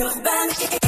Urban 0.00 0.79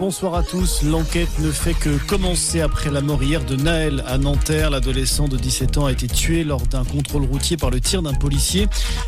Bonsoir 0.00 0.34
à 0.34 0.42
tous. 0.42 0.82
L'enquête 0.82 1.28
ne 1.38 1.52
fait 1.52 1.72
que 1.72 1.98
commencer 2.08 2.60
après 2.60 2.90
la 2.90 3.00
mort 3.00 3.22
hier 3.22 3.44
de 3.44 3.54
Naël 3.54 4.02
à 4.08 4.18
Nanterre. 4.18 4.70
L'adolescent 4.70 5.28
de 5.28 5.36
17 5.36 5.78
ans 5.78 5.86
a 5.86 5.92
été 5.92 6.08
tué 6.08 6.42
lors 6.42 6.62
d'un 6.62 6.84
contrôle 6.84 7.22
routier 7.22 7.56
par 7.56 7.70
le 7.70 7.80
tir 7.80 8.02
d'un 8.02 8.12
policier. 8.12 8.66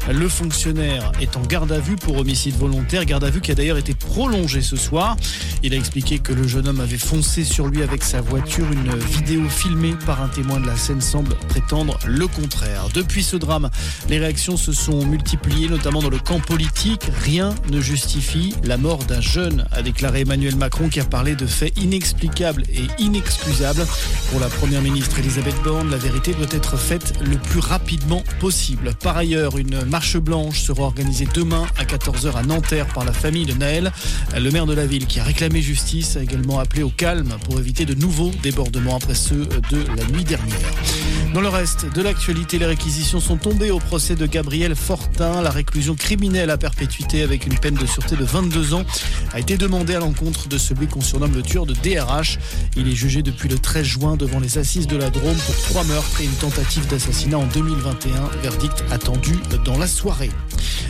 Le 0.08 0.28
fonctionnaire 0.28 1.10
est 1.20 1.36
en 1.36 1.42
garde 1.42 1.72
à 1.72 1.80
vue 1.80 1.96
pour 1.96 2.16
homicide 2.16 2.54
volontaire. 2.56 3.04
Garde 3.04 3.24
à 3.24 3.30
vue 3.30 3.40
qui 3.40 3.50
a 3.50 3.56
d'ailleurs 3.56 3.78
été 3.78 3.94
prolongée 3.94 4.62
ce 4.62 4.76
soir. 4.76 5.16
Il 5.64 5.74
a 5.74 5.76
expliqué 5.76 6.20
que 6.20 6.32
le 6.32 6.46
jeune 6.46 6.68
homme 6.68 6.80
avait 6.80 6.98
foncé 6.98 7.42
sur 7.42 7.66
lui 7.66 7.82
avec 7.82 8.04
sa 8.04 8.20
voiture. 8.20 8.66
Une 8.70 8.94
vidéo 8.96 9.48
filmée 9.48 9.94
par 10.06 10.22
un 10.22 10.28
témoin 10.28 10.60
de 10.60 10.66
la 10.68 10.76
scène 10.76 11.00
semble 11.00 11.34
prétendre 11.48 11.98
le 12.06 12.28
contraire. 12.28 12.88
Depuis 12.94 13.24
ce 13.24 13.36
drame, 13.36 13.70
les 14.08 14.18
réactions 14.18 14.56
se 14.56 14.72
sont 14.72 15.04
multipliées, 15.04 15.68
notamment 15.68 16.00
dans 16.00 16.10
le 16.10 16.20
camp 16.20 16.38
politique. 16.38 17.10
Rien 17.24 17.54
ne 17.72 17.80
justifie 17.80 18.54
la 18.62 18.76
mort 18.76 18.98
d'un 19.04 19.20
jeune, 19.20 19.66
a 19.72 19.82
déclaré 19.82 20.20
Emmanuel 20.20 20.54
Macron 20.54 20.75
qui 20.84 21.00
a 21.00 21.04
parlé 21.04 21.34
de 21.34 21.46
faits 21.46 21.72
inexplicables 21.78 22.62
et 22.68 23.02
inexcusables. 23.02 23.86
Pour 24.30 24.40
la 24.40 24.48
première 24.48 24.82
ministre 24.82 25.18
Elisabeth 25.18 25.56
Borne, 25.64 25.90
la 25.90 25.96
vérité 25.96 26.34
doit 26.34 26.46
être 26.50 26.76
faite 26.76 27.14
le 27.24 27.38
plus 27.38 27.60
rapidement 27.60 28.22
possible. 28.40 28.92
Par 29.02 29.16
ailleurs, 29.16 29.56
une 29.56 29.84
marche 29.86 30.18
blanche 30.18 30.60
sera 30.60 30.82
organisée 30.82 31.26
demain 31.32 31.66
à 31.78 31.84
14h 31.84 32.36
à 32.36 32.42
Nanterre 32.42 32.86
par 32.88 33.04
la 33.04 33.12
famille 33.12 33.46
de 33.46 33.54
Naël. 33.54 33.90
Le 34.36 34.50
maire 34.50 34.66
de 34.66 34.74
la 34.74 34.86
ville 34.86 35.06
qui 35.06 35.18
a 35.18 35.24
réclamé 35.24 35.62
justice 35.62 36.16
a 36.16 36.22
également 36.22 36.60
appelé 36.60 36.82
au 36.82 36.90
calme 36.90 37.36
pour 37.44 37.58
éviter 37.58 37.86
de 37.86 37.94
nouveaux 37.94 38.30
débordements 38.42 38.96
après 38.96 39.14
ceux 39.14 39.46
de 39.70 39.78
la 39.96 40.04
nuit 40.12 40.24
dernière. 40.24 40.56
Dans 41.34 41.40
le 41.40 41.48
reste 41.48 41.92
de 41.92 42.02
l'actualité, 42.02 42.58
les 42.58 42.66
réquisitions 42.66 43.20
sont 43.20 43.36
tombées 43.36 43.70
au 43.70 43.78
procès 43.78 44.14
de 44.14 44.26
Gabriel 44.26 44.74
Fortin. 44.74 45.42
La 45.42 45.50
réclusion 45.50 45.94
criminelle 45.94 46.50
à 46.50 46.56
perpétuité 46.56 47.22
avec 47.22 47.46
une 47.46 47.58
peine 47.58 47.74
de 47.74 47.84
sûreté 47.84 48.16
de 48.16 48.24
22 48.24 48.74
ans 48.74 48.84
a 49.32 49.40
été 49.40 49.56
demandée 49.58 49.94
à 49.94 49.98
l'encontre 49.98 50.48
de 50.48 50.56
celui 50.66 50.88
qu'on 50.88 51.00
surnomme 51.00 51.34
le 51.34 51.42
tueur 51.42 51.64
de 51.64 51.74
DRH. 51.74 52.38
Il 52.76 52.88
est 52.88 52.94
jugé 52.94 53.22
depuis 53.22 53.48
le 53.48 53.58
13 53.58 53.84
juin 53.84 54.16
devant 54.16 54.40
les 54.40 54.58
assises 54.58 54.86
de 54.86 54.96
la 54.96 55.10
Drôme 55.10 55.36
pour 55.46 55.56
trois 55.62 55.84
meurtres 55.84 56.20
et 56.20 56.24
une 56.24 56.30
tentative 56.32 56.86
d'assassinat 56.88 57.38
en 57.38 57.46
2021. 57.46 58.10
Verdict 58.42 58.84
attendu 58.90 59.34
dans 59.64 59.78
la 59.78 59.86
soirée. 59.86 60.30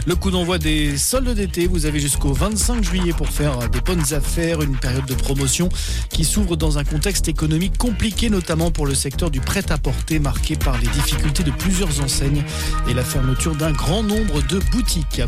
Le 0.06 0.14
coup 0.14 0.30
d'envoi 0.30 0.58
des 0.58 0.96
soldes 0.96 1.34
d'été, 1.34 1.66
vous 1.66 1.84
avez 1.84 1.98
jusqu'au 1.98 2.32
25 2.32 2.84
juillet 2.84 3.12
pour 3.12 3.28
faire 3.28 3.68
des 3.68 3.80
bonnes 3.80 4.14
affaires, 4.14 4.62
une 4.62 4.76
période 4.76 5.04
de 5.04 5.14
promotion 5.14 5.68
qui 6.10 6.24
s'ouvre 6.24 6.56
dans 6.56 6.78
un 6.78 6.84
contexte 6.84 7.28
économique 7.28 7.76
compliqué, 7.76 8.30
notamment 8.30 8.70
pour 8.70 8.86
le 8.86 8.94
secteur 8.94 9.30
du 9.30 9.40
prêt-à-porter 9.40 10.20
marqué 10.20 10.54
par 10.54 10.78
les 10.78 10.86
difficultés 10.86 11.42
de 11.42 11.50
plusieurs 11.50 12.00
enseignes 12.00 12.44
et 12.88 12.94
la 12.94 13.02
fermeture 13.02 13.56
d'un 13.56 13.72
grand 13.72 14.04
nombre 14.04 14.42
de 14.46 14.60
boutiques. 14.70 15.22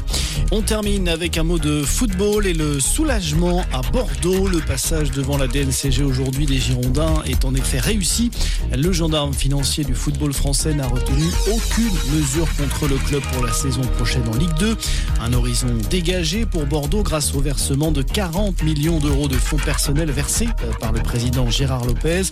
On 0.52 0.62
termine 0.62 1.08
avec 1.08 1.36
un 1.38 1.42
mot 1.42 1.58
de 1.58 1.82
football 1.82 2.46
et 2.46 2.54
le 2.54 2.78
soulagement 2.78 3.64
à 3.72 3.82
Bordeaux. 3.90 4.37
Le 4.46 4.60
passage 4.60 5.10
devant 5.10 5.36
la 5.36 5.48
DNCG 5.48 6.04
aujourd'hui 6.04 6.46
des 6.46 6.58
Girondins 6.58 7.22
est 7.26 7.44
en 7.44 7.54
effet 7.56 7.80
réussi. 7.80 8.30
Le 8.72 8.92
gendarme 8.92 9.34
financier 9.34 9.82
du 9.82 9.94
football 9.94 10.32
français 10.32 10.74
n'a 10.74 10.86
retenu 10.86 11.24
aucune 11.52 12.16
mesure 12.16 12.46
contre 12.56 12.86
le 12.86 12.96
club 12.98 13.22
pour 13.32 13.44
la 13.44 13.52
saison 13.52 13.80
prochaine 13.80 14.22
en 14.28 14.36
Ligue 14.36 14.54
2. 14.60 14.76
Un 15.22 15.32
horizon 15.32 15.66
dégagé 15.90 16.46
pour 16.46 16.66
Bordeaux 16.66 17.02
grâce 17.02 17.34
au 17.34 17.40
versement 17.40 17.90
de 17.90 18.02
40 18.02 18.62
millions 18.62 19.00
d'euros 19.00 19.26
de 19.26 19.34
fonds 19.34 19.56
personnels 19.56 20.12
versés 20.12 20.48
euh, 20.62 20.72
par 20.78 20.92
le 20.92 21.00
président 21.00 21.50
Gérard 21.50 21.84
Lopez. 21.84 22.22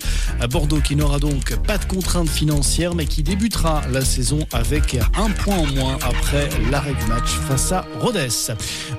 À 0.40 0.46
Bordeaux 0.46 0.80
qui 0.80 0.94
n'aura 0.94 1.18
donc 1.18 1.56
pas 1.64 1.77
de 1.77 1.86
contraintes 1.86 2.30
financières 2.30 2.94
mais 2.94 3.06
qui 3.06 3.24
débutera 3.24 3.82
la 3.90 4.04
saison 4.04 4.38
avec 4.52 4.96
un 5.16 5.30
point 5.30 5.56
en 5.56 5.66
moins 5.66 5.98
après 6.02 6.48
l'arrêt 6.70 6.94
du 6.94 7.06
match 7.06 7.30
face 7.48 7.72
à 7.72 7.84
Rhodes. 7.98 8.28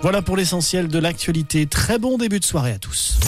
Voilà 0.02 0.22
pour 0.22 0.36
l'essentiel 0.36 0.90
de 0.90 1.00
l'actualité. 1.00 1.68
Très 1.68 2.00
bon 2.00 2.18
début 2.18 2.40
de 2.40 2.46
soirée 2.46 2.74
à 2.74 2.80
tous. 2.88 3.20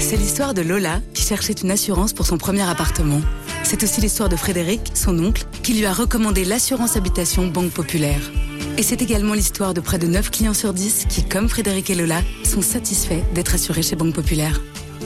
C'est 0.00 0.16
l'histoire 0.16 0.54
de 0.54 0.62
Lola 0.62 1.00
qui 1.14 1.22
cherchait 1.22 1.52
une 1.52 1.70
assurance 1.70 2.12
pour 2.12 2.26
son 2.26 2.36
premier 2.36 2.62
appartement. 2.62 3.20
C'est 3.62 3.82
aussi 3.82 4.00
l'histoire 4.00 4.28
de 4.28 4.36
Frédéric, 4.36 4.92
son 4.94 5.18
oncle, 5.18 5.44
qui 5.62 5.74
lui 5.74 5.86
a 5.86 5.92
recommandé 5.92 6.44
l'assurance 6.44 6.96
habitation 6.96 7.46
Banque 7.46 7.70
Populaire. 7.70 8.20
Et 8.76 8.82
c'est 8.82 9.02
également 9.02 9.34
l'histoire 9.34 9.72
de 9.72 9.80
près 9.80 9.98
de 9.98 10.06
9 10.06 10.30
clients 10.30 10.54
sur 10.54 10.72
10 10.72 11.06
qui, 11.08 11.24
comme 11.24 11.48
Frédéric 11.48 11.90
et 11.90 11.94
Lola, 11.94 12.20
sont 12.44 12.62
satisfaits 12.62 13.22
d'être 13.34 13.54
assurés 13.54 13.82
chez 13.82 13.96
Banque 13.96 14.14
Populaire. 14.14 14.60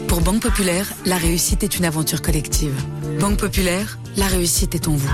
Pour 0.09 0.21
Banque 0.21 0.41
Populaire, 0.41 0.91
la 1.05 1.17
réussite 1.17 1.63
est 1.63 1.79
une 1.79 1.85
aventure 1.85 2.23
collective. 2.23 2.75
Banque 3.21 3.39
Populaire, 3.39 3.99
la 4.17 4.27
réussite 4.27 4.75
est 4.75 4.89
en 4.89 4.93
vous. 4.93 5.11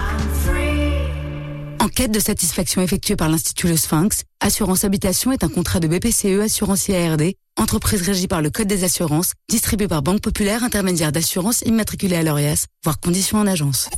Enquête 1.84 2.10
de 2.10 2.18
satisfaction 2.18 2.80
effectuée 2.80 3.14
par 3.14 3.28
l'Institut 3.28 3.68
Le 3.68 3.76
Sphinx, 3.76 4.22
Assurance 4.40 4.84
Habitation 4.84 5.32
est 5.32 5.44
un 5.44 5.50
contrat 5.50 5.80
de 5.80 5.86
BPCE 5.86 6.40
Assurance 6.42 6.88
IARD, 6.88 7.34
entreprise 7.60 8.00
régie 8.00 8.26
par 8.26 8.40
le 8.40 8.48
Code 8.48 8.68
des 8.68 8.84
assurances, 8.84 9.34
distribué 9.50 9.86
par 9.86 10.00
Banque 10.00 10.22
Populaire, 10.22 10.64
intermédiaire 10.64 11.12
d'assurance 11.12 11.60
immatriculée 11.66 12.16
à 12.16 12.22
l'ORIAS, 12.22 12.68
voire 12.84 12.98
conditions 12.98 13.36
en 13.36 13.46
agence. 13.46 13.90